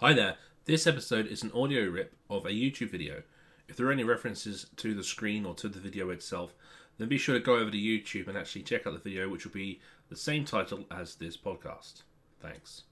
Hi 0.00 0.12
there. 0.12 0.36
This 0.64 0.86
episode 0.86 1.26
is 1.26 1.42
an 1.42 1.50
audio 1.52 1.90
rip 1.90 2.14
of 2.30 2.46
a 2.46 2.50
YouTube 2.50 2.90
video. 2.90 3.24
If 3.66 3.76
there 3.76 3.88
are 3.88 3.92
any 3.92 4.04
references 4.04 4.66
to 4.76 4.94
the 4.94 5.02
screen 5.02 5.44
or 5.44 5.56
to 5.56 5.68
the 5.68 5.80
video 5.80 6.10
itself, 6.10 6.54
then 6.98 7.08
be 7.08 7.18
sure 7.18 7.36
to 7.36 7.44
go 7.44 7.56
over 7.56 7.68
to 7.68 7.76
YouTube 7.76 8.28
and 8.28 8.38
actually 8.38 8.62
check 8.62 8.86
out 8.86 8.92
the 8.92 9.00
video, 9.00 9.28
which 9.28 9.44
will 9.44 9.50
be 9.50 9.80
the 10.08 10.14
same 10.14 10.44
title 10.44 10.84
as 10.88 11.16
this 11.16 11.36
podcast. 11.36 12.02
Thanks. 12.40 12.84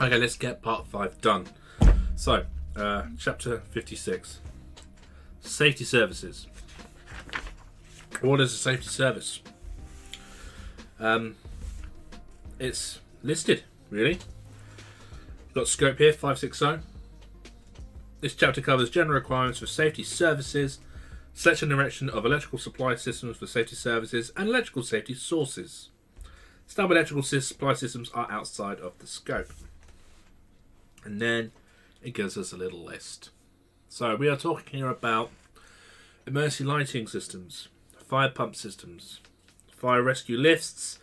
Okay, 0.00 0.16
let's 0.16 0.36
get 0.38 0.62
part 0.62 0.86
five 0.86 1.20
done. 1.20 1.46
So, 2.16 2.46
uh, 2.76 3.04
chapter 3.18 3.58
56 3.70 4.40
Safety 5.40 5.84
Services. 5.84 6.46
What 8.20 8.40
is 8.40 8.52
a 8.52 8.56
safety 8.56 8.88
service? 8.88 9.40
Um, 10.98 11.36
it's 12.58 13.00
listed, 13.22 13.64
really. 13.90 14.18
Got 15.54 15.68
scope 15.68 15.98
here 15.98 16.12
560. 16.12 16.86
This 18.20 18.34
chapter 18.34 18.60
covers 18.60 18.88
general 18.88 19.14
requirements 19.14 19.58
for 19.58 19.66
safety 19.66 20.02
services, 20.02 20.78
selection 21.34 21.70
and 21.70 21.78
erection 21.78 22.08
of 22.08 22.24
electrical 22.24 22.58
supply 22.58 22.94
systems 22.94 23.36
for 23.36 23.46
safety 23.46 23.76
services, 23.76 24.32
and 24.36 24.48
electrical 24.48 24.82
safety 24.82 25.14
sources. 25.14 25.90
Standard 26.66 26.94
electrical 26.94 27.22
supply 27.22 27.74
systems 27.74 28.10
are 28.14 28.30
outside 28.30 28.78
of 28.80 28.98
the 28.98 29.06
scope. 29.06 29.52
And 31.04 31.20
then 31.20 31.52
it 32.04 32.14
gives 32.14 32.36
us 32.36 32.52
a 32.52 32.56
little 32.56 32.84
list. 32.84 33.30
So 33.88 34.14
we 34.14 34.28
are 34.28 34.36
talking 34.36 34.78
here 34.78 34.88
about 34.88 35.30
emergency 36.26 36.64
lighting 36.64 37.06
systems, 37.06 37.68
fire 37.96 38.28
pump 38.28 38.54
systems, 38.54 39.20
fire 39.74 40.02
rescue 40.02 40.36
lifts, 40.36 40.98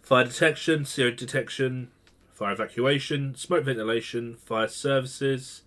fire 0.00 0.24
detection, 0.24 0.84
CO 0.84 1.10
detection, 1.10 1.90
fire 2.32 2.52
evacuation, 2.52 3.34
smoke 3.34 3.64
ventilation, 3.64 4.36
fire 4.36 4.68
services, 4.68 5.62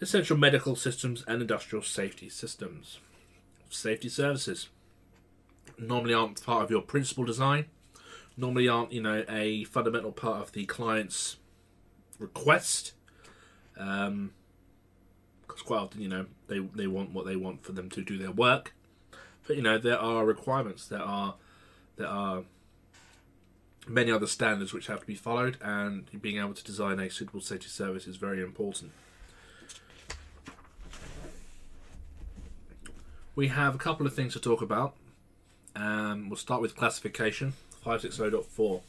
essential 0.00 0.36
medical 0.36 0.74
systems, 0.74 1.22
and 1.28 1.42
industrial 1.42 1.82
safety 1.82 2.28
systems. 2.28 2.98
Safety 3.68 4.08
services 4.08 4.68
normally 5.78 6.14
aren't 6.14 6.44
part 6.44 6.64
of 6.64 6.70
your 6.70 6.82
principal 6.82 7.24
design, 7.24 7.66
normally 8.36 8.68
aren't, 8.68 8.92
you 8.92 9.02
know, 9.02 9.24
a 9.28 9.64
fundamental 9.64 10.12
part 10.12 10.42
of 10.42 10.52
the 10.52 10.64
client's 10.66 11.36
request. 12.18 12.92
Um, 13.80 14.32
because 15.46 15.62
quite 15.62 15.78
often, 15.78 16.00
you 16.00 16.08
know, 16.08 16.26
they 16.46 16.58
they 16.58 16.86
want 16.86 17.10
what 17.12 17.26
they 17.26 17.34
want 17.34 17.64
for 17.64 17.72
them 17.72 17.90
to 17.90 18.02
do 18.02 18.16
their 18.16 18.30
work. 18.30 18.72
But 19.46 19.56
you 19.56 19.62
know, 19.62 19.78
there 19.78 19.98
are 19.98 20.24
requirements. 20.24 20.86
There 20.86 21.02
are 21.02 21.34
there 21.96 22.06
are 22.06 22.42
many 23.88 24.12
other 24.12 24.26
standards 24.26 24.72
which 24.72 24.86
have 24.86 25.00
to 25.00 25.06
be 25.06 25.16
followed, 25.16 25.56
and 25.60 26.06
being 26.22 26.38
able 26.38 26.54
to 26.54 26.62
design 26.62 27.00
a 27.00 27.10
suitable 27.10 27.40
safety 27.40 27.68
service 27.68 28.06
is 28.06 28.16
very 28.16 28.40
important. 28.42 28.92
We 33.34 33.48
have 33.48 33.74
a 33.74 33.78
couple 33.78 34.06
of 34.06 34.14
things 34.14 34.34
to 34.34 34.40
talk 34.40 34.60
about. 34.60 34.94
Um, 35.74 36.28
we'll 36.28 36.36
start 36.36 36.60
with 36.60 36.76
classification 36.76 37.54
560.4. 37.84 38.82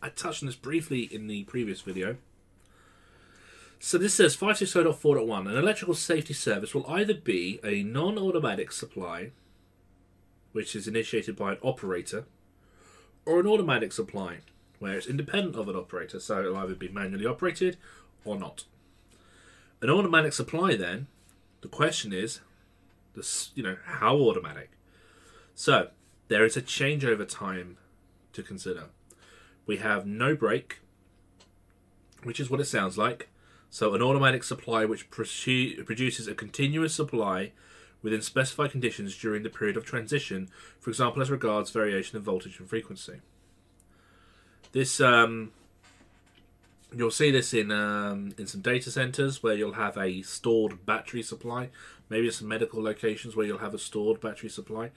I 0.00 0.08
touched 0.08 0.42
on 0.42 0.46
this 0.46 0.56
briefly 0.56 1.02
in 1.02 1.26
the 1.26 1.44
previous 1.44 1.80
video. 1.80 2.16
So 3.84 3.98
this 3.98 4.14
says 4.14 4.36
560.4.1 4.36 5.50
an 5.50 5.56
electrical 5.56 5.94
safety 5.94 6.34
service 6.34 6.72
will 6.72 6.88
either 6.88 7.14
be 7.14 7.58
a 7.64 7.82
non 7.82 8.16
automatic 8.16 8.70
supply, 8.70 9.32
which 10.52 10.76
is 10.76 10.86
initiated 10.86 11.34
by 11.34 11.54
an 11.54 11.58
operator, 11.64 12.26
or 13.26 13.40
an 13.40 13.48
automatic 13.48 13.92
supply, 13.92 14.38
where 14.78 14.96
it's 14.96 15.08
independent 15.08 15.56
of 15.56 15.68
an 15.68 15.74
operator, 15.74 16.20
so 16.20 16.38
it'll 16.38 16.58
either 16.58 16.76
be 16.76 16.90
manually 16.90 17.26
operated 17.26 17.76
or 18.24 18.38
not. 18.38 18.66
An 19.80 19.90
automatic 19.90 20.32
supply, 20.32 20.76
then, 20.76 21.08
the 21.60 21.68
question 21.68 22.12
is, 22.12 22.38
this, 23.16 23.50
you 23.56 23.64
know, 23.64 23.78
how 23.84 24.14
automatic? 24.14 24.70
So 25.56 25.88
there 26.28 26.44
is 26.44 26.56
a 26.56 26.62
changeover 26.62 27.28
time 27.28 27.78
to 28.32 28.44
consider. 28.44 28.84
We 29.66 29.78
have 29.78 30.06
no 30.06 30.36
break, 30.36 30.78
which 32.22 32.38
is 32.38 32.48
what 32.48 32.60
it 32.60 32.66
sounds 32.66 32.96
like. 32.96 33.28
So, 33.72 33.94
an 33.94 34.02
automatic 34.02 34.44
supply 34.44 34.84
which 34.84 35.08
produces 35.08 36.28
a 36.28 36.34
continuous 36.34 36.94
supply 36.94 37.52
within 38.02 38.20
specified 38.20 38.70
conditions 38.70 39.16
during 39.16 39.44
the 39.44 39.48
period 39.48 39.78
of 39.78 39.84
transition, 39.86 40.50
for 40.78 40.90
example, 40.90 41.22
as 41.22 41.30
regards 41.30 41.70
variation 41.70 42.18
of 42.18 42.22
voltage 42.22 42.58
and 42.60 42.68
frequency. 42.68 43.22
This 44.72 45.00
um, 45.00 45.52
you'll 46.94 47.10
see 47.10 47.30
this 47.30 47.54
in 47.54 47.72
um, 47.72 48.34
in 48.36 48.46
some 48.46 48.60
data 48.60 48.90
centers 48.90 49.42
where 49.42 49.54
you'll 49.54 49.72
have 49.72 49.96
a 49.96 50.20
stored 50.20 50.84
battery 50.84 51.22
supply. 51.22 51.70
Maybe 52.10 52.30
some 52.30 52.48
medical 52.48 52.82
locations 52.82 53.34
where 53.34 53.46
you'll 53.46 53.56
have 53.56 53.72
a 53.72 53.78
stored 53.78 54.20
battery 54.20 54.50
supply. 54.50 54.90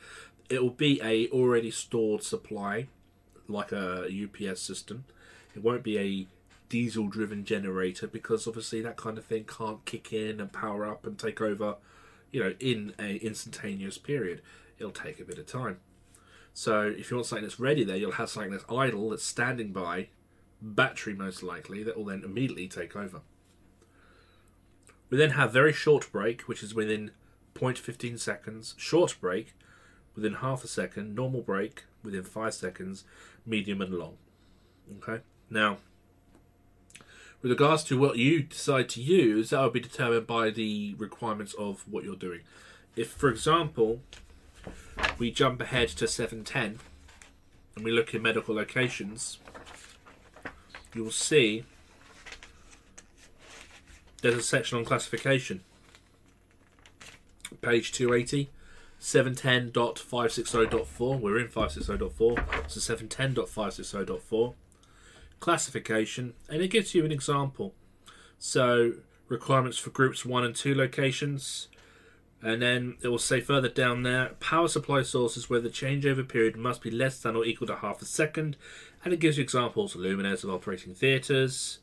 It 0.50 0.62
will 0.62 0.70
be 0.72 1.00
a 1.02 1.30
already 1.30 1.72
stored 1.72 2.24
supply, 2.24 2.88
like 3.48 3.72
a 3.72 4.06
UPS 4.10 4.60
system. 4.60 5.06
It 5.56 5.64
won't 5.64 5.82
be 5.82 5.98
a 5.98 6.28
diesel 6.70 7.08
driven 7.08 7.46
generator 7.46 8.08
because 8.08 8.48
obviously 8.48 8.82
that 8.82 8.98
kind 8.98 9.18
of 9.18 9.26
thing 9.26 9.44
can't 9.44 9.86
kick 9.86 10.12
in 10.12 10.40
and 10.40 10.52
power 10.52 10.86
up 10.86 11.06
and 11.06 11.18
take 11.18 11.42
over 11.42 11.76
you 12.32 12.44
know 12.44 12.54
in 12.60 12.94
a 13.00 13.18
instantaneous 13.18 13.98
period. 13.98 14.42
It'll 14.78 14.92
take 14.92 15.20
a 15.20 15.26
bit 15.26 15.38
of 15.38 15.46
time. 15.46 15.80
So 16.54 16.82
if 16.82 17.10
you 17.10 17.18
want 17.18 17.28
something 17.28 17.44
that's 17.44 17.60
ready 17.60 17.84
there 17.84 17.98
you'll 17.98 18.14
have 18.14 18.30
something 18.30 18.52
that's 18.52 18.66
idle 18.70 19.10
that's 19.10 19.24
standing 19.24 19.72
by 19.72 20.10
battery 20.62 21.14
most 21.14 21.44
likely 21.44 21.84
that 21.84 21.98
will 21.98 22.06
then 22.06 22.24
immediately 22.24 22.68
take 22.68 22.96
over. 22.96 23.22
We 25.10 25.18
then 25.18 25.32
have 25.32 25.54
very 25.54 25.74
short 25.74 26.12
break 26.12 26.42
which 26.44 26.64
is 26.64 26.74
within 26.74 27.12
0.15 27.56 28.20
seconds. 28.20 28.76
Short 28.78 29.16
break 29.22 29.54
within 30.16 30.36
half 30.36 30.64
a 30.64 30.68
second. 30.68 31.16
Normal 31.16 31.42
break 31.42 31.84
within 32.04 32.24
5 32.24 32.54
seconds. 32.54 33.04
Medium 33.46 33.82
and 33.82 33.94
long. 33.94 34.18
Okay? 34.98 35.24
Now 35.50 35.78
with 37.46 37.52
regards 37.52 37.84
to 37.84 37.96
what 37.96 38.18
you 38.18 38.42
decide 38.42 38.90
to 38.90 39.00
use, 39.00 39.52
that 39.52 39.62
will 39.62 39.70
be 39.70 39.80
determined 39.80 40.26
by 40.26 40.50
the 40.50 40.96
requirements 40.98 41.54
of 41.60 41.88
what 41.88 42.04
you're 42.04 42.16
doing. 42.16 42.42
If, 42.96 43.12
for 43.12 43.30
example, 43.30 44.02
we 45.20 45.30
jump 45.30 45.62
ahead 45.62 45.90
to 45.90 46.08
710 46.08 46.80
and 47.76 47.86
we 47.86 47.92
look 47.92 48.16
in 48.16 48.24
medical 48.24 48.56
locations, 48.56 49.38
you'll 50.96 51.12
see 51.12 51.66
there's 54.24 54.38
a 54.38 54.42
section 54.42 54.80
on 54.80 54.86
classification. 54.86 55.64
Page 57.62 57.92
280, 57.92 58.50
710.560.4. 59.00 61.20
We're 61.20 61.38
in 61.38 61.50
560.4, 61.50 62.72
so 62.72 62.96
710.560.4 62.96 64.56
classification, 65.40 66.34
and 66.50 66.62
it 66.62 66.70
gives 66.70 66.96
you 66.96 67.06
an 67.06 67.12
example. 67.12 67.74
So, 68.38 68.94
requirements 69.28 69.78
for 69.78 69.90
groups 69.90 70.26
1 70.26 70.44
and 70.44 70.56
2 70.56 70.76
locations, 70.76 71.68
and 72.42 72.62
then 72.62 72.98
it 73.02 73.08
will 73.08 73.18
say 73.18 73.42
further 73.42 73.70
down 73.70 74.04
there 74.04 74.30
power 74.40 74.68
supply 74.68 75.02
sources 75.02 75.50
where 75.50 75.62
the 75.62 75.70
changeover 75.70 76.28
period 76.28 76.56
must 76.56 76.82
be 76.82 76.92
less 76.92 77.20
than 77.20 77.36
or 77.36 77.46
equal 77.46 77.68
to 77.68 77.78
half 77.78 78.02
a 78.02 78.06
second, 78.06 78.58
and 79.04 79.14
it 79.14 79.20
gives 79.20 79.38
you 79.38 79.44
examples 79.44 79.96
luminaires 79.96 80.44
of 80.44 80.50
operating 80.50 80.94
theatres, 80.94 81.80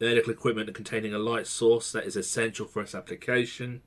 medical 0.00 0.32
equipment 0.32 0.72
containing 0.74 1.12
a 1.12 1.18
light 1.18 1.46
source 1.46 1.92
that 1.92 2.04
is 2.04 2.16
essential 2.16 2.66
for 2.66 2.80
its 2.82 2.94
application, 2.94 3.82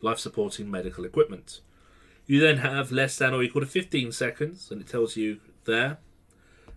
life 0.00 0.18
supporting 0.18 0.70
medical 0.70 1.04
equipment. 1.04 1.60
You 2.26 2.40
then 2.40 2.58
have 2.58 2.92
less 2.92 3.16
than 3.16 3.34
or 3.34 3.42
equal 3.42 3.62
to 3.62 3.66
15 3.66 4.12
seconds, 4.12 4.70
and 4.70 4.80
it 4.80 4.86
tells 4.86 5.16
you 5.16 5.40
there 5.64 5.98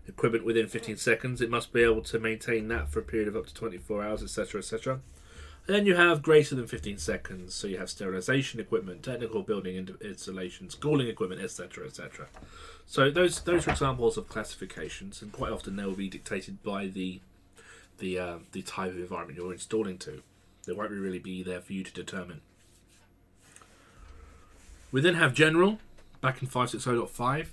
equipment 0.06 0.44
within 0.44 0.66
15 0.66 0.96
seconds. 0.96 1.40
It 1.40 1.50
must 1.50 1.72
be 1.72 1.82
able 1.82 2.02
to 2.02 2.18
maintain 2.18 2.68
that 2.68 2.88
for 2.88 3.00
a 3.00 3.02
period 3.02 3.28
of 3.28 3.36
up 3.36 3.46
to 3.46 3.54
24 3.54 4.02
hours, 4.02 4.22
etc., 4.22 4.60
etc. 4.60 5.00
And 5.66 5.76
then 5.76 5.86
you 5.86 5.94
have 5.94 6.22
greater 6.22 6.56
than 6.56 6.66
15 6.66 6.98
seconds, 6.98 7.54
so 7.54 7.68
you 7.68 7.78
have 7.78 7.88
sterilization 7.88 8.58
equipment, 8.58 9.04
technical 9.04 9.42
building 9.42 9.96
installations, 10.00 10.72
schooling 10.72 11.06
equipment, 11.06 11.40
etc., 11.40 11.86
etc. 11.86 12.26
So 12.86 13.10
those 13.10 13.40
those 13.42 13.68
are 13.68 13.70
examples 13.70 14.16
of 14.16 14.28
classifications, 14.28 15.22
and 15.22 15.30
quite 15.30 15.52
often 15.52 15.76
they 15.76 15.84
will 15.84 15.92
be 15.92 16.08
dictated 16.08 16.62
by 16.64 16.88
the 16.88 17.20
the 17.98 18.18
uh, 18.18 18.38
the 18.50 18.62
type 18.62 18.90
of 18.90 18.98
environment 18.98 19.38
you're 19.38 19.52
installing 19.52 19.98
to. 19.98 20.22
They 20.66 20.72
won't 20.72 20.90
really 20.90 21.20
be 21.20 21.44
there 21.44 21.60
for 21.60 21.72
you 21.72 21.84
to 21.84 21.92
determine. 21.92 22.40
We 24.90 25.00
then 25.00 25.14
have 25.14 25.32
general, 25.32 25.78
back 26.20 26.42
in 26.42 26.48
560.5. 26.48 27.46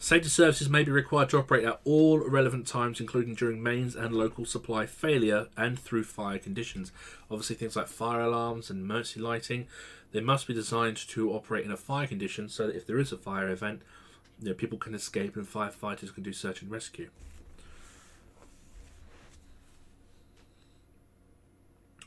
Safety 0.00 0.28
services 0.28 0.68
may 0.68 0.84
be 0.84 0.92
required 0.92 1.28
to 1.30 1.38
operate 1.38 1.64
at 1.64 1.80
all 1.84 2.20
relevant 2.20 2.68
times, 2.68 3.00
including 3.00 3.34
during 3.34 3.60
mains 3.60 3.96
and 3.96 4.14
local 4.14 4.44
supply 4.44 4.86
failure 4.86 5.48
and 5.56 5.76
through 5.76 6.04
fire 6.04 6.38
conditions. 6.38 6.92
Obviously, 7.28 7.56
things 7.56 7.74
like 7.74 7.88
fire 7.88 8.20
alarms 8.20 8.70
and 8.70 8.80
emergency 8.80 9.18
lighting, 9.18 9.66
they 10.12 10.20
must 10.20 10.46
be 10.46 10.54
designed 10.54 10.96
to 10.96 11.32
operate 11.32 11.64
in 11.64 11.72
a 11.72 11.76
fire 11.76 12.06
condition 12.06 12.48
so 12.48 12.68
that 12.68 12.76
if 12.76 12.86
there 12.86 12.98
is 12.98 13.10
a 13.10 13.18
fire 13.18 13.48
event, 13.48 13.82
you 14.40 14.48
know, 14.48 14.54
people 14.54 14.78
can 14.78 14.94
escape 14.94 15.34
and 15.34 15.46
firefighters 15.46 16.14
can 16.14 16.22
do 16.22 16.32
search 16.32 16.62
and 16.62 16.70
rescue. 16.70 17.10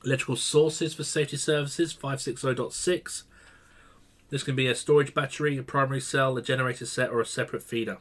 Electrical 0.06 0.38
sources 0.38 0.94
for 0.94 1.04
safety 1.04 1.38
services 1.38 1.94
560.6. 1.94 3.24
This 4.32 4.44
can 4.44 4.56
be 4.56 4.68
a 4.68 4.76
storage 4.76 5.14
battery, 5.14 5.58
a 5.58 5.64
primary 5.64 6.00
cell, 6.00 6.38
a 6.38 6.42
generator 6.42 6.86
set, 6.86 7.10
or 7.10 7.20
a 7.20 7.26
separate 7.26 7.62
feeder. 7.62 7.98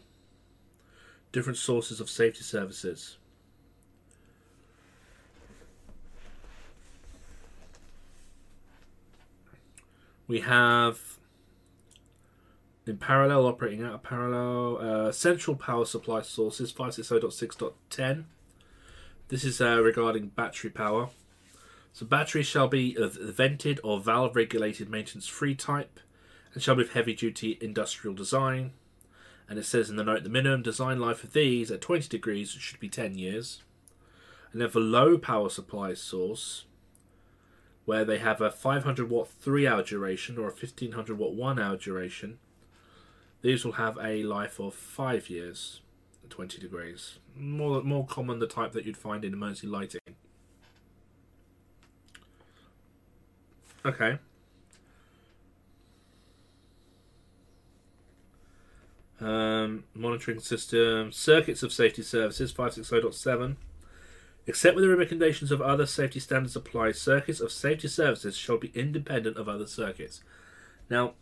Different 1.32 1.58
sources 1.58 2.00
of 2.00 2.08
safety 2.08 2.44
services. 2.44 3.18
We 10.28 10.40
have 10.40 11.18
in 12.86 12.98
parallel, 12.98 13.46
operating 13.46 13.82
out 13.84 13.94
of 13.94 14.02
parallel, 14.04 14.78
uh, 14.78 15.12
central 15.12 15.56
power 15.56 15.84
supply 15.84 16.22
sources 16.22 16.72
560.6.10. 16.72 18.24
This 19.28 19.44
is 19.44 19.60
uh, 19.60 19.80
regarding 19.82 20.28
battery 20.28 20.70
power. 20.70 21.10
So 21.92 22.06
batteries 22.06 22.46
shall 22.46 22.68
be 22.68 22.94
of 22.94 23.14
vented 23.14 23.80
or 23.82 23.98
valve 23.98 24.36
regulated 24.36 24.88
maintenance 24.88 25.26
free 25.26 25.56
type 25.56 25.98
and 26.52 26.62
shall 26.62 26.74
be 26.74 26.82
of 26.82 26.92
heavy 26.92 27.14
duty 27.14 27.58
industrial 27.60 28.14
design. 28.14 28.72
And 29.48 29.58
it 29.58 29.64
says 29.64 29.90
in 29.90 29.96
the 29.96 30.04
note 30.04 30.22
the 30.22 30.30
minimum 30.30 30.62
design 30.62 31.00
life 31.00 31.24
of 31.24 31.32
these 31.32 31.70
at 31.70 31.80
20 31.80 32.08
degrees 32.08 32.50
should 32.50 32.80
be 32.80 32.88
10 32.88 33.16
years. 33.16 33.62
And 34.52 34.60
then 34.60 34.68
for 34.68 34.80
low 34.80 35.18
power 35.18 35.48
supply 35.48 35.94
source, 35.94 36.64
where 37.84 38.04
they 38.04 38.18
have 38.18 38.40
a 38.40 38.50
500 38.50 39.10
watt 39.10 39.28
3 39.28 39.66
hour 39.66 39.82
duration 39.82 40.38
or 40.38 40.42
a 40.42 40.52
1500 40.52 41.18
watt 41.18 41.34
1 41.34 41.58
hour 41.58 41.76
duration, 41.76 42.38
these 43.42 43.64
will 43.64 43.72
have 43.72 43.98
a 44.02 44.22
life 44.22 44.60
of 44.60 44.74
5 44.74 45.30
years 45.30 45.80
at 46.22 46.30
20 46.30 46.60
degrees. 46.60 47.18
More, 47.36 47.82
more 47.82 48.06
common 48.06 48.38
the 48.38 48.46
type 48.46 48.72
that 48.72 48.84
you'd 48.84 48.96
find 48.96 49.24
in 49.24 49.32
emergency 49.32 49.66
lighting. 49.66 50.00
Okay. 53.84 54.18
Um, 59.20 59.84
monitoring 59.94 60.40
system, 60.40 61.12
circuits 61.12 61.62
of 61.62 61.72
safety 61.72 62.02
services, 62.02 62.52
560.7. 62.52 63.56
Except 64.46 64.74
where 64.74 64.86
the 64.86 64.96
recommendations 64.96 65.52
of 65.52 65.60
other 65.60 65.86
safety 65.86 66.18
standards 66.20 66.56
apply, 66.56 66.92
circuits 66.92 67.40
of 67.40 67.52
safety 67.52 67.88
services 67.88 68.36
shall 68.36 68.56
be 68.56 68.72
independent 68.74 69.36
of 69.36 69.48
other 69.48 69.66
circuits. 69.66 70.22
Now, 70.88 71.12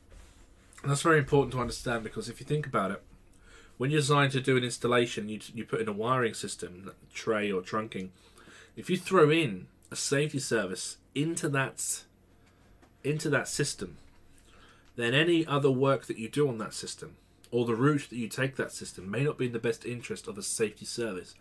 that's 0.84 1.02
very 1.02 1.18
important 1.18 1.52
to 1.52 1.60
understand 1.60 2.04
because 2.04 2.28
if 2.28 2.38
you 2.38 2.46
think 2.46 2.66
about 2.66 2.92
it, 2.92 3.02
when 3.76 3.90
you're 3.90 4.00
designed 4.00 4.32
to 4.32 4.40
do 4.40 4.56
an 4.56 4.64
installation, 4.64 5.28
you, 5.28 5.40
you 5.54 5.64
put 5.64 5.80
in 5.80 5.88
a 5.88 5.92
wiring 5.92 6.34
system, 6.34 6.92
tray 7.12 7.50
or 7.50 7.62
trunking. 7.62 8.10
If 8.76 8.88
you 8.88 8.96
throw 8.96 9.30
in 9.30 9.66
a 9.90 9.96
safety 9.96 10.38
service 10.38 10.98
into 11.14 11.48
that 11.50 12.04
into 13.04 13.30
that 13.30 13.48
system, 13.48 13.96
then 14.96 15.14
any 15.14 15.46
other 15.46 15.70
work 15.70 16.06
that 16.06 16.18
you 16.18 16.28
do 16.28 16.48
on 16.48 16.58
that 16.58 16.74
system 16.74 17.16
or 17.50 17.64
the 17.64 17.74
route 17.74 18.06
that 18.10 18.16
you 18.16 18.28
take 18.28 18.56
that 18.56 18.72
system 18.72 19.10
may 19.10 19.24
not 19.24 19.38
be 19.38 19.46
in 19.46 19.52
the 19.52 19.58
best 19.58 19.84
interest 19.84 20.26
of 20.28 20.36
a 20.38 20.42
safety 20.42 20.84
service. 20.84 21.34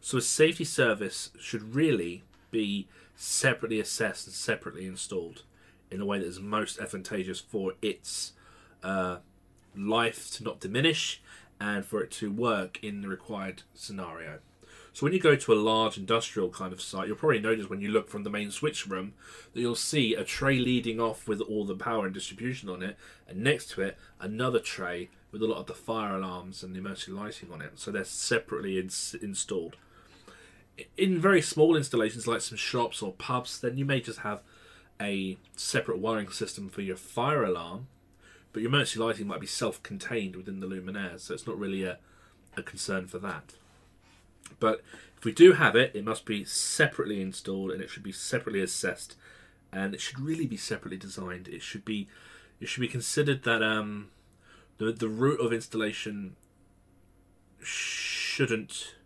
So 0.00 0.18
a 0.18 0.22
safety 0.22 0.64
service 0.64 1.30
should 1.38 1.74
really 1.74 2.24
be 2.50 2.88
separately 3.16 3.80
assessed 3.80 4.26
and 4.26 4.34
separately 4.34 4.86
installed 4.86 5.42
in 5.90 6.00
a 6.00 6.06
way 6.06 6.18
that 6.18 6.26
is 6.26 6.40
most 6.40 6.78
advantageous 6.78 7.40
for 7.40 7.74
its 7.80 8.32
uh, 8.82 9.18
life 9.76 10.30
to 10.32 10.44
not 10.44 10.60
diminish 10.60 11.22
and 11.60 11.84
for 11.84 12.02
it 12.02 12.10
to 12.10 12.30
work 12.30 12.78
in 12.82 13.00
the 13.00 13.08
required 13.08 13.62
scenario. 13.74 14.38
So 14.94 15.04
when 15.04 15.12
you 15.12 15.18
go 15.18 15.34
to 15.34 15.52
a 15.52 15.54
large 15.54 15.98
industrial 15.98 16.50
kind 16.50 16.72
of 16.72 16.80
site, 16.80 17.08
you'll 17.08 17.16
probably 17.16 17.40
notice 17.40 17.68
when 17.68 17.80
you 17.80 17.88
look 17.88 18.08
from 18.08 18.22
the 18.22 18.30
main 18.30 18.52
switch 18.52 18.86
room 18.86 19.14
that 19.52 19.60
you'll 19.60 19.74
see 19.74 20.14
a 20.14 20.22
tray 20.22 20.56
leading 20.60 21.00
off 21.00 21.26
with 21.26 21.40
all 21.40 21.64
the 21.64 21.74
power 21.74 22.04
and 22.04 22.14
distribution 22.14 22.68
on 22.68 22.80
it, 22.80 22.96
and 23.28 23.42
next 23.42 23.70
to 23.70 23.82
it 23.82 23.98
another 24.20 24.60
tray 24.60 25.10
with 25.32 25.42
a 25.42 25.46
lot 25.46 25.58
of 25.58 25.66
the 25.66 25.74
fire 25.74 26.14
alarms 26.14 26.62
and 26.62 26.76
the 26.76 26.78
emergency 26.78 27.10
lighting 27.10 27.50
on 27.50 27.60
it. 27.60 27.72
So 27.74 27.90
they're 27.90 28.04
separately 28.04 28.78
ins- 28.78 29.16
installed. 29.20 29.74
In 30.96 31.20
very 31.20 31.42
small 31.42 31.74
installations 31.74 32.28
like 32.28 32.40
some 32.40 32.56
shops 32.56 33.02
or 33.02 33.14
pubs, 33.14 33.58
then 33.58 33.76
you 33.76 33.84
may 33.84 34.00
just 34.00 34.20
have 34.20 34.42
a 35.00 35.36
separate 35.56 35.98
wiring 35.98 36.28
system 36.28 36.68
for 36.68 36.82
your 36.82 36.96
fire 36.96 37.42
alarm, 37.42 37.88
but 38.52 38.62
your 38.62 38.68
emergency 38.68 39.00
lighting 39.00 39.26
might 39.26 39.40
be 39.40 39.46
self-contained 39.48 40.36
within 40.36 40.60
the 40.60 40.68
luminaires, 40.68 41.22
so 41.22 41.34
it's 41.34 41.48
not 41.48 41.58
really 41.58 41.82
a, 41.82 41.98
a 42.56 42.62
concern 42.62 43.08
for 43.08 43.18
that. 43.18 43.54
But 44.60 44.82
if 45.16 45.24
we 45.24 45.32
do 45.32 45.52
have 45.52 45.74
it, 45.76 45.92
it 45.94 46.04
must 46.04 46.24
be 46.24 46.44
separately 46.44 47.20
installed 47.20 47.70
and 47.70 47.82
it 47.82 47.90
should 47.90 48.02
be 48.02 48.12
separately 48.12 48.62
assessed, 48.62 49.16
and 49.72 49.94
it 49.94 50.00
should 50.00 50.20
really 50.20 50.46
be 50.46 50.56
separately 50.56 50.98
designed. 50.98 51.48
It 51.48 51.62
should 51.62 51.84
be 51.84 52.08
it 52.60 52.68
should 52.68 52.80
be 52.80 52.88
considered 52.88 53.42
that 53.44 53.62
um, 53.62 54.08
the 54.78 54.92
the 54.92 55.08
route 55.08 55.40
of 55.40 55.52
installation 55.52 56.36
shouldn't 57.62 58.96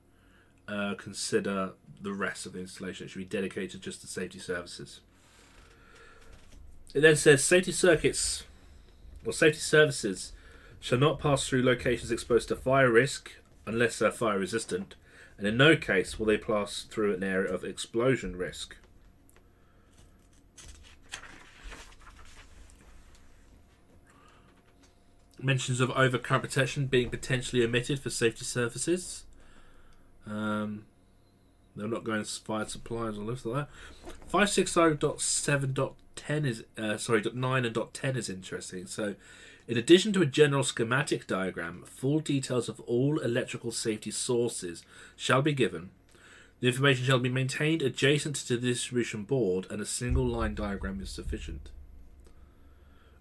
uh, 0.66 0.94
consider 0.96 1.72
the 2.00 2.12
rest 2.12 2.46
of 2.46 2.52
the 2.52 2.60
installation. 2.60 3.06
It 3.06 3.10
should 3.10 3.18
be 3.18 3.24
dedicated 3.24 3.80
just 3.80 4.00
to 4.02 4.06
safety 4.06 4.38
services. 4.38 5.00
It 6.94 7.00
then 7.00 7.16
says 7.16 7.44
safety 7.44 7.72
circuits 7.72 8.44
or 9.24 9.32
safety 9.32 9.60
services 9.60 10.32
shall 10.80 10.98
not 10.98 11.18
pass 11.18 11.46
through 11.46 11.62
locations 11.62 12.10
exposed 12.10 12.48
to 12.48 12.56
fire 12.56 12.90
risk 12.90 13.32
unless 13.66 13.98
they're 13.98 14.10
fire 14.10 14.38
resistant 14.38 14.94
and 15.38 15.46
in 15.46 15.56
no 15.56 15.76
case 15.76 16.19
will 16.19 16.26
they 16.26 16.37
pass 16.37 16.82
through 16.82 17.14
an 17.14 17.23
area 17.23 17.50
of 17.50 17.64
explosion 17.64 18.37
risk. 18.37 18.76
Mentions 25.40 25.81
of 25.81 25.90
overcurrent 25.90 26.43
protection 26.43 26.87
being 26.87 27.11
potentially 27.11 27.64
omitted 27.64 28.00
for 28.00 28.11
safety 28.11 28.44
services. 28.44 29.25
Um, 30.26 30.87
they're 31.76 31.87
not 31.87 32.02
going 32.02 32.25
to 32.25 32.29
fire 32.29 32.67
supplies 32.67 33.17
or 33.17 33.23
lifts 33.23 33.46
like 33.46 33.69
that. 33.69 33.70
560.7.10 34.32 36.44
is 36.44 36.65
uh, 36.77 36.96
sorry, 36.96 37.22
nine 37.32 37.65
and 37.65 37.72
dot 37.72 37.94
ten 37.94 38.17
is 38.17 38.29
interesting. 38.29 38.86
So 38.86 39.15
in 39.69 39.77
addition 39.77 40.15
to 40.15 40.22
a 40.22 40.27
general 40.27 40.65
schematic 40.65 41.27
diagram, 41.27 41.84
full 41.84 42.20
details 42.20 42.70
of 42.70 42.81
all 42.81 43.19
electrical 43.19 43.70
safety 43.70 44.10
sources 44.10 44.82
shall 45.15 45.43
be 45.43 45.53
given. 45.53 45.91
The 46.60 46.69
information 46.69 47.05
shall 47.05 47.19
be 47.19 47.29
maintained 47.29 47.82
adjacent 47.82 48.37
to 48.37 48.56
the 48.56 48.69
distribution 48.69 49.25
board, 49.25 49.67
and 49.70 49.82
a 49.82 49.87
single 49.87 50.27
line 50.27 50.55
diagram 50.55 51.03
is 51.03 51.10
sufficient. 51.10 51.69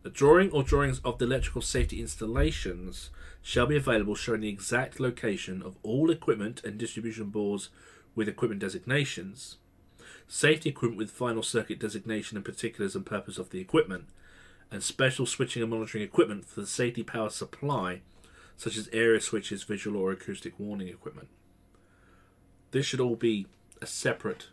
A 0.06 0.10
drawing 0.10 0.50
or 0.52 0.64
drawings 0.64 1.02
of 1.04 1.18
the 1.18 1.26
electrical 1.26 1.62
safety 1.62 2.00
installations 2.00 3.10
shall 3.42 3.66
be 3.66 3.76
available 3.76 4.16
showing 4.16 4.40
the 4.40 4.50
exact 4.50 5.02
location 5.02 5.62
of 5.62 5.76
all 5.84 6.10
equipment 6.10 6.64
and 6.64 6.78
distribution 6.78 7.26
boards 7.26 7.68
with 8.16 8.30
equipment 8.30 8.62
designations, 8.62 9.58
safety 10.30 10.70
equipment 10.70 10.98
with 10.98 11.12
final 11.12 11.44
circuit 11.44 11.78
designation 11.78 12.38
and 12.38 12.46
particulars 12.46 12.96
and 12.96 13.06
purpose 13.06 13.38
of 13.38 13.50
the 13.50 13.60
equipment, 13.60 14.06
and 14.72 14.84
special 14.84 15.26
switching 15.26 15.62
and 15.62 15.72
monitoring 15.72 16.04
equipment 16.04 16.46
for 16.46 16.62
the 16.62 16.68
safety 16.68 17.04
power 17.04 17.30
supply, 17.30 18.02
such 18.58 18.78
as 18.78 18.90
area 18.92 19.22
switches, 19.22 19.64
visual 19.64 20.00
or 20.00 20.12
acoustic 20.12 20.60
warning 20.60 20.88
equipment. 20.88 21.30
This 22.72 22.86
should 22.86 23.00
all 23.00 23.16
be 23.16 23.48
a 23.82 23.86
separate 23.86 24.48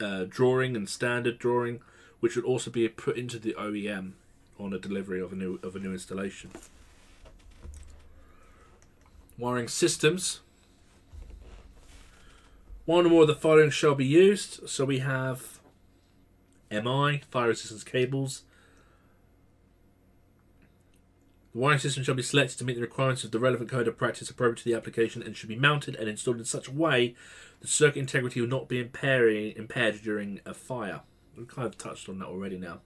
uh, 0.00 0.24
drawing 0.28 0.76
and 0.76 0.88
standard 0.88 1.38
drawing, 1.38 1.80
which 2.20 2.36
would 2.36 2.44
also 2.44 2.70
be 2.70 2.88
put 2.88 3.16
into 3.16 3.38
the 3.38 3.54
O&M 3.54 4.14
on 4.58 4.72
a 4.72 4.78
delivery 4.78 5.20
of 5.20 5.32
a 5.32 5.36
new 5.36 5.58
of 5.62 5.76
a 5.76 5.78
new 5.78 5.92
installation. 5.92 6.50
Wiring 9.38 9.68
systems. 9.68 10.40
One 12.84 13.06
or 13.06 13.08
more 13.08 13.22
of 13.22 13.28
the 13.28 13.34
following 13.34 13.70
shall 13.70 13.94
be 13.94 14.06
used. 14.06 14.68
So 14.68 14.84
we 14.84 14.98
have 14.98 15.60
MI, 16.70 17.22
fire 17.30 17.48
resistance 17.48 17.84
cables, 17.84 18.42
the 21.52 21.58
wiring 21.58 21.78
system 21.78 22.04
shall 22.04 22.14
be 22.14 22.22
selected 22.22 22.58
to 22.58 22.64
meet 22.64 22.74
the 22.74 22.80
requirements 22.80 23.24
of 23.24 23.32
the 23.32 23.38
relevant 23.38 23.70
code 23.70 23.88
of 23.88 23.96
practice 23.96 24.30
appropriate 24.30 24.58
to 24.58 24.64
the 24.64 24.74
application 24.74 25.22
and 25.22 25.36
should 25.36 25.48
be 25.48 25.56
mounted 25.56 25.96
and 25.96 26.08
installed 26.08 26.38
in 26.38 26.44
such 26.44 26.68
a 26.68 26.72
way 26.72 27.14
that 27.60 27.68
circuit 27.68 27.98
integrity 27.98 28.40
will 28.40 28.48
not 28.48 28.68
be 28.68 28.80
impairing, 28.80 29.54
impaired 29.56 30.00
during 30.02 30.40
a 30.46 30.54
fire. 30.54 31.00
We've 31.36 31.48
kind 31.48 31.66
of 31.66 31.76
touched 31.76 32.08
on 32.08 32.18
that 32.20 32.26
already 32.26 32.58
now. 32.58 32.80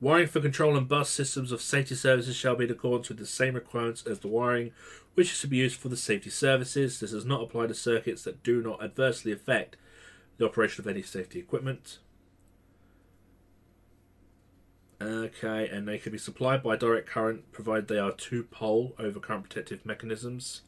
Wiring 0.00 0.26
for 0.26 0.40
control 0.40 0.76
and 0.76 0.88
bus 0.88 1.08
systems 1.08 1.52
of 1.52 1.62
safety 1.62 1.94
services 1.94 2.36
shall 2.36 2.56
be 2.56 2.64
in 2.64 2.70
accordance 2.70 3.08
with 3.08 3.18
the 3.18 3.26
same 3.26 3.54
requirements 3.54 4.04
as 4.06 4.18
the 4.20 4.28
wiring 4.28 4.72
which 5.14 5.32
is 5.32 5.40
to 5.40 5.46
be 5.46 5.56
used 5.56 5.80
for 5.80 5.88
the 5.88 5.96
safety 5.96 6.28
services. 6.28 7.00
This 7.00 7.12
does 7.12 7.24
not 7.24 7.42
apply 7.42 7.68
to 7.68 7.74
circuits 7.74 8.22
that 8.24 8.42
do 8.42 8.62
not 8.62 8.82
adversely 8.82 9.32
affect 9.32 9.76
the 10.36 10.44
operation 10.44 10.82
of 10.82 10.86
any 10.86 11.00
safety 11.00 11.38
equipment. 11.38 11.98
Okay, 15.00 15.68
and 15.68 15.86
they 15.86 15.98
can 15.98 16.12
be 16.12 16.18
supplied 16.18 16.62
by 16.62 16.76
direct 16.76 17.06
current 17.08 17.52
provided 17.52 17.88
they 17.88 17.98
are 17.98 18.12
two 18.12 18.44
pole 18.44 18.94
over 18.98 19.20
current 19.20 19.44
protective 19.44 19.84
mechanisms. 19.84 20.62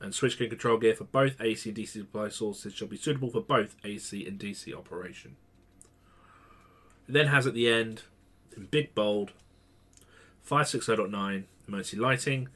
And 0.00 0.12
switchgear 0.12 0.48
control 0.48 0.78
gear 0.78 0.94
for 0.94 1.04
both 1.04 1.40
AC 1.40 1.68
and 1.68 1.78
DC 1.78 1.88
supply 1.88 2.28
sources 2.28 2.74
shall 2.74 2.88
be 2.88 2.96
suitable 2.96 3.30
for 3.30 3.40
both 3.40 3.76
AC 3.84 4.26
and 4.26 4.38
DC 4.38 4.74
operation. 4.74 5.36
It 7.06 7.12
then 7.12 7.26
has 7.26 7.46
at 7.46 7.54
the 7.54 7.68
end, 7.70 8.02
in 8.56 8.66
big 8.66 8.94
bold, 8.94 9.32
560.9 10.48 11.44
emergency 11.68 11.96
lighting, 11.96 12.48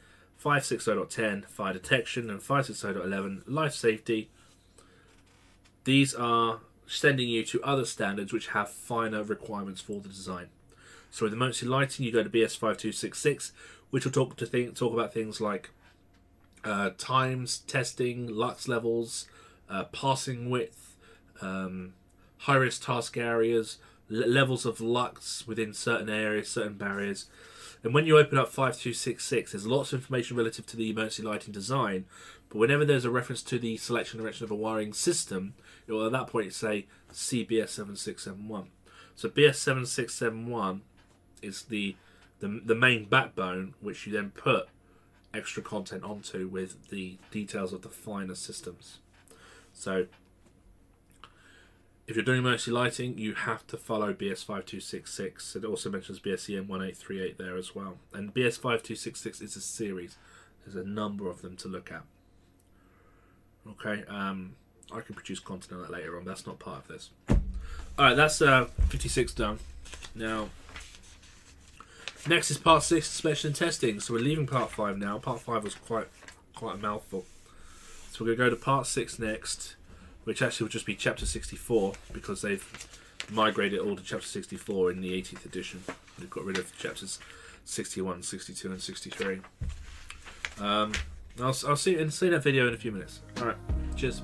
560.10 0.43 1.47
fire 1.47 1.73
detection, 1.73 2.31
and 2.31 2.41
560.11 2.41 3.43
life 3.47 3.75
safety. 3.75 4.31
These 5.85 6.15
are 6.15 6.61
sending 6.87 7.29
you 7.29 7.45
to 7.45 7.63
other 7.63 7.85
standards 7.85 8.33
which 8.33 8.49
have 8.49 8.71
finer 8.71 9.23
requirements 9.23 9.81
for 9.81 10.01
the 10.01 10.09
design. 10.09 10.49
So 11.11 11.25
with 11.25 11.33
emergency 11.33 11.67
lighting, 11.67 12.05
you 12.05 12.13
go 12.13 12.23
to 12.23 12.29
BS 12.29 12.57
5266, 12.57 13.53
which 13.91 14.05
will 14.05 14.13
talk 14.13 14.37
to 14.37 14.47
think, 14.47 14.75
talk 14.77 14.93
about 14.93 15.13
things 15.13 15.41
like 15.41 15.71
uh, 16.65 16.91
times, 16.99 17.59
testing, 17.59 18.27
lux 18.27 18.69
levels, 18.69 19.27
uh, 19.71 19.85
passing 19.85 20.51
width, 20.51 20.97
um, 21.41 21.95
high 22.39 22.57
risk 22.57 22.85
task 22.85 23.17
areas, 23.17 23.79
l- 24.11 24.29
levels 24.29 24.67
of 24.67 24.81
lux 24.81 25.47
within 25.47 25.73
certain 25.73 26.09
areas, 26.09 26.49
certain 26.49 26.75
barriers. 26.75 27.27
And 27.83 27.95
when 27.95 28.07
you 28.07 28.19
open 28.19 28.37
up 28.37 28.49
5266, 28.49 29.53
there's 29.53 29.67
lots 29.67 29.93
of 29.93 30.01
information 30.01 30.37
relative 30.37 30.67
to 30.67 30.77
the 30.77 30.91
emergency 30.91 31.23
lighting 31.23 31.53
design, 31.53 32.05
but 32.49 32.59
whenever 32.59 32.85
there's 32.85 33.05
a 33.05 33.11
reference 33.11 33.43
to 33.45 33.59
the 33.59 33.77
selection 33.77 34.21
direction 34.21 34.45
of 34.45 34.51
a 34.51 34.57
wiring 34.57 34.93
system, 34.93 35.55
it 35.87 35.93
will 35.93 36.07
at 36.07 36.13
that 36.13 36.27
point 36.27 36.53
say 36.53 36.87
see 37.13 37.45
BS 37.45 37.71
7671. 37.71 38.69
So 39.15 39.29
BS 39.29 39.57
7671 39.57 40.83
is 41.43 41.63
the, 41.63 41.97
the 42.41 42.61
the 42.65 42.75
main 42.75 43.05
backbone 43.05 43.75
which 43.81 44.07
you 44.07 44.13
then 44.13 44.31
put 44.31 44.69
extra 45.33 45.63
content 45.63 46.03
onto 46.03 46.49
with 46.49 46.89
the 46.89 47.19
details 47.31 47.73
of 47.73 47.83
the 47.83 47.89
finer 47.89 48.35
systems. 48.35 48.99
So 49.73 50.07
if 52.07 52.15
you're 52.15 52.25
doing 52.25 52.39
emergency 52.39 52.71
lighting, 52.71 53.19
you 53.19 53.35
have 53.35 53.67
to 53.67 53.77
follow 53.77 54.13
BS 54.13 54.45
5266. 54.45 55.57
It 55.57 55.65
also 55.65 55.91
mentions 55.91 56.21
BSEN 56.21 56.69
1838 56.69 57.37
there 57.37 57.57
as 57.57 57.75
well. 57.75 57.99
And 58.13 58.33
BS 58.33 58.55
5266 58.59 59.41
is 59.41 59.57
a 59.57 59.61
series. 59.61 60.17
There's 60.65 60.77
a 60.77 60.89
number 60.89 61.29
of 61.29 61.43
them 61.43 61.57
to 61.57 61.69
look 61.69 61.91
at. 61.91 62.03
Okay, 63.69 64.05
um, 64.09 64.55
I 64.93 65.01
can 65.01 65.15
produce 65.15 65.41
content 65.41 65.73
on 65.73 65.83
that 65.83 65.91
later 65.91 66.17
on. 66.17 66.25
That's 66.25 66.47
not 66.47 66.59
part 66.59 66.79
of 66.79 66.89
this. 66.89 67.11
Alright, 67.99 68.17
that's 68.17 68.43
uh, 68.43 68.67
56 68.89 69.35
done. 69.35 69.59
Now, 70.15 70.49
next 72.29 72.51
is 72.51 72.59
part 72.59 72.83
6, 72.83 73.07
inspection 73.07 73.49
and 73.49 73.57
testing. 73.57 74.01
So 74.01 74.15
we're 74.15 74.21
leaving 74.21 74.47
part 74.47 74.71
5 74.71 74.99
now. 74.99 75.19
Part 75.19 75.41
5 75.41 75.65
was 75.65 75.75
quite 75.75 76.09
quite 76.55 76.77
a 76.77 76.79
mouthful. 76.79 77.25
So 78.11 78.25
we're 78.25 78.33
to 78.33 78.37
go 78.37 78.51
to 78.51 78.57
part 78.57 78.87
6 78.87 79.19
next 79.19 79.77
which 80.27 80.43
actually 80.43 80.65
will 80.65 80.73
just 80.73 80.85
be 80.85 80.97
chapter 80.97 81.25
64 81.25 81.93
because 82.13 82.43
they've 82.43 82.89
migrated 83.31 83.79
all 83.79 83.95
to 83.95 84.03
chapter 84.03 84.27
64 84.27 84.91
in 84.91 85.01
the 85.01 85.13
18th 85.13 85.47
edition. 85.47 85.85
They've 86.19 86.29
got 86.29 86.45
rid 86.45 86.59
of 86.59 86.77
chapters 86.77 87.21
61, 87.65 88.25
62, 88.25 88.73
and 88.73 88.83
63. 88.83 89.41
Um, 90.59 90.93
I'll, 91.39 91.55
I'll 91.69 91.77
see, 91.77 92.11
see 92.11 92.29
that 92.29 92.43
video 92.43 92.67
in 92.67 92.75
a 92.75 92.77
few 92.77 92.91
minutes. 92.91 93.21
Alright, 93.39 93.57
cheers. 93.95 94.23